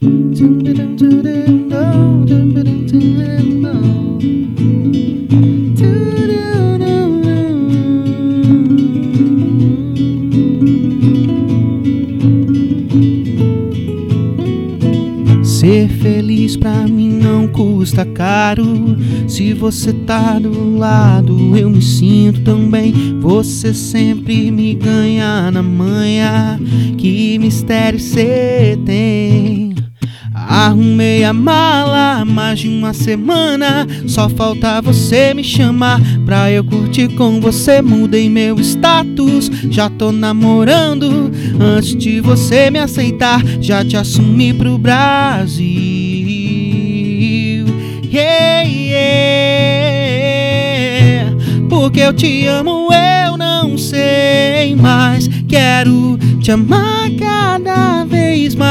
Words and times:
Ser 0.00 0.08
feliz 15.88 16.56
pra 16.56 16.86
mim 16.86 17.10
não 17.10 17.46
custa 17.46 18.06
caro. 18.06 18.64
Se 19.28 19.52
você 19.52 19.92
tá 19.92 20.38
do 20.38 20.78
lado, 20.78 21.54
eu 21.54 21.68
me 21.68 21.82
sinto 21.82 22.40
tão 22.40 22.70
bem. 22.70 22.94
Você 23.20 23.74
sempre 23.74 24.50
me 24.50 24.74
ganha 24.74 25.50
na 25.50 25.62
manhã. 25.62 26.58
Que 26.96 27.38
mistério 27.38 28.00
cê 28.00 28.78
tem? 28.86 29.69
Arrumei 30.50 31.22
a 31.22 31.32
mala 31.32 32.22
há 32.22 32.24
mais 32.24 32.58
de 32.58 32.68
uma 32.68 32.92
semana. 32.92 33.86
Só 34.08 34.28
falta 34.28 34.82
você 34.82 35.32
me 35.32 35.44
chamar 35.44 36.00
pra 36.26 36.50
eu 36.50 36.64
curtir 36.64 37.06
com 37.14 37.40
você. 37.40 37.80
Mudei 37.80 38.28
meu 38.28 38.58
status, 38.58 39.48
já 39.70 39.88
tô 39.88 40.10
namorando. 40.10 41.30
Antes 41.60 41.94
de 41.94 42.20
você 42.20 42.68
me 42.68 42.80
aceitar, 42.80 43.40
já 43.60 43.84
te 43.84 43.96
assumi 43.96 44.52
pro 44.52 44.76
Brasil. 44.76 45.70
Yeah, 48.12 48.68
yeah. 48.68 48.90
Porque 51.68 52.00
eu 52.00 52.12
te 52.12 52.46
amo, 52.46 52.88
eu 52.92 53.36
não 53.36 53.78
sei 53.78 54.74
mais. 54.74 55.28
Quero 55.46 56.18
te 56.40 56.50
amar 56.50 57.08
cada 57.16 58.04
vez 58.04 58.56
mais. 58.56 58.69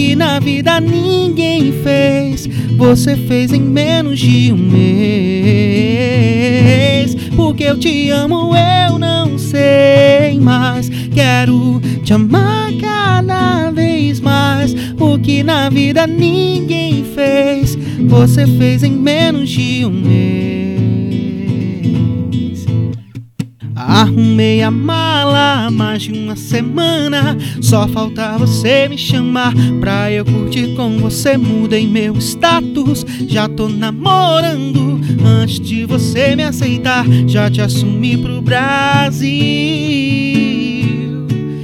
Que 0.00 0.16
na 0.16 0.40
vida 0.40 0.80
ninguém 0.80 1.72
fez, 1.82 2.48
você 2.78 3.14
fez 3.18 3.52
em 3.52 3.60
menos 3.60 4.18
de 4.18 4.50
um 4.50 4.56
mês. 4.56 4.74
Porque 7.36 7.64
eu 7.64 7.78
te 7.78 8.08
amo, 8.08 8.54
eu 8.56 8.98
não 8.98 9.36
sei 9.36 10.40
mais. 10.40 10.88
Quero 11.14 11.82
te 12.02 12.14
amar 12.14 12.72
cada 12.80 13.70
vez 13.72 14.20
mais. 14.20 14.74
O 14.98 15.18
que 15.18 15.42
na 15.42 15.68
vida 15.68 16.06
ninguém 16.06 17.04
fez, 17.14 17.76
você 18.08 18.46
fez 18.46 18.82
em 18.82 18.92
menos 18.92 19.50
de 19.50 19.84
um 19.84 19.90
mês. 19.90 20.39
Arrumei 24.30 24.62
a 24.62 24.70
mala 24.70 25.66
há 25.66 25.70
mais 25.72 26.02
de 26.02 26.12
uma 26.12 26.36
semana. 26.36 27.36
Só 27.60 27.88
falta 27.88 28.38
você 28.38 28.86
me 28.88 28.96
chamar 28.96 29.52
pra 29.80 30.12
eu 30.12 30.24
curtir 30.24 30.76
com 30.76 30.98
você. 30.98 31.36
Mudei 31.36 31.84
meu 31.88 32.14
status, 32.18 33.04
já 33.26 33.48
tô 33.48 33.68
namorando. 33.68 35.00
Antes 35.24 35.58
de 35.58 35.84
você 35.84 36.36
me 36.36 36.44
aceitar, 36.44 37.04
já 37.26 37.50
te 37.50 37.60
assumi 37.60 38.16
pro 38.18 38.40
Brasil. 38.40 39.28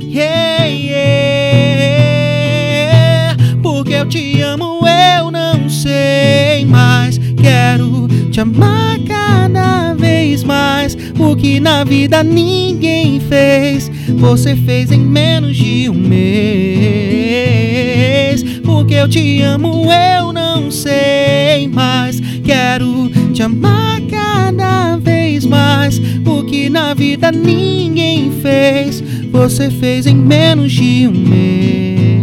Yeah, 0.03 0.65
yeah. 0.65 2.17
Porque 3.63 3.93
eu 3.93 4.07
te 4.07 4.41
amo, 4.41 4.81
eu 5.17 5.31
não 5.31 5.71
sei 5.71 6.65
mais. 6.67 7.17
Quero 7.41 8.09
te 8.33 8.41
amar 8.41 8.86
O 11.37 11.39
que 11.39 11.61
na 11.61 11.85
vida 11.85 12.25
ninguém 12.25 13.21
fez, 13.21 13.91
você 14.17 14.57
fez 14.57 14.91
em 14.91 15.01
menos 15.01 15.55
de 15.55 15.87
um 15.91 15.93
mês. 15.93 17.23
Porque 18.65 18.95
eu 18.95 19.07
te 19.07 19.43
amo, 19.43 19.87
eu 19.93 20.33
não 20.33 20.71
sei 20.71 21.69
mais. 21.69 22.19
Quero 22.43 23.11
te 23.35 23.43
amar 23.43 24.01
cada 24.11 24.97
vez 24.97 25.45
mais. 25.45 26.01
O 26.25 26.43
que 26.45 26.71
na 26.71 26.95
vida 26.95 27.31
ninguém 27.31 28.33
fez, 28.41 29.05
você 29.31 29.69
fez 29.69 30.07
em 30.07 30.17
menos 30.17 30.73
de 30.73 31.07
um 31.07 31.13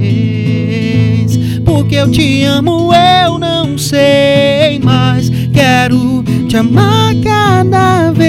mês. 0.01 1.37
Porque 1.63 1.97
eu 1.97 2.09
te 2.09 2.45
amo, 2.45 2.89
eu 2.91 3.37
não 3.37 3.77
sei 3.77 4.79
mais. 4.79 5.29
Quero 5.53 6.23
te 6.47 6.57
amar 6.57 7.13
cada 7.23 8.11
vez. 8.11 8.22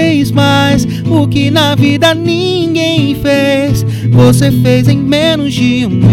O 1.15 1.27
que 1.29 1.49
na 1.49 1.75
vida 1.75 2.13
ninguém 2.13 3.15
fez, 3.15 3.85
você 4.11 4.51
fez 4.51 4.89
em 4.89 4.97
menos 4.97 5.53
de 5.53 5.85
um 5.85 5.89
mês. 5.89 6.11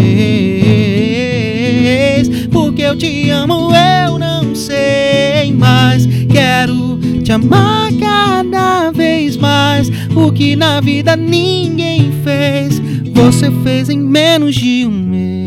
Porque 2.53 2.83
eu 2.83 2.97
te 2.97 3.29
amo, 3.31 3.73
eu 3.75 4.17
não 4.17 4.55
sei 4.55 5.53
mais. 5.53 6.07
Quero 6.31 7.01
te 7.25 7.33
amar 7.33 7.91
cada 7.95 8.93
vez 8.93 9.37
mais. 9.37 9.91
O 10.15 10.31
que 10.31 10.55
na 10.55 10.81
vida 10.81 11.17
ninguém 11.17 12.13
fez, 12.23 12.81
você 13.13 13.51
fez 13.65 13.89
em 13.89 13.99
menos 13.99 14.55
de 14.55 14.87
um 14.87 14.91
mês. 14.93 15.42